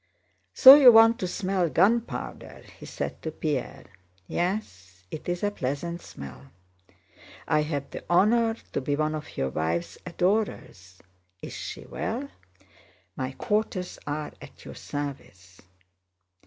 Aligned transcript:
"So 0.55 0.73
you 0.73 0.91
want 0.91 1.19
to 1.19 1.27
smell 1.27 1.69
gunpowder?" 1.69 2.63
he 2.79 2.87
said 2.87 3.21
to 3.21 3.29
Pierre. 3.29 3.85
"Yes, 4.27 5.05
it's 5.11 5.43
a 5.43 5.51
pleasant 5.51 6.01
smell. 6.01 6.47
I 7.47 7.61
have 7.61 7.91
the 7.91 8.03
honor 8.09 8.55
to 8.73 8.81
be 8.81 8.95
one 8.95 9.13
of 9.13 9.37
your 9.37 9.49
wife's 9.49 9.99
adorers. 10.03 11.01
Is 11.43 11.53
she 11.53 11.85
well? 11.85 12.29
My 13.15 13.33
quarters 13.33 13.99
are 14.07 14.31
at 14.41 14.65
your 14.65 14.73
service." 14.73 15.61